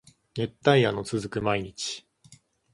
[0.33, 2.07] 熱帯夜の続く毎日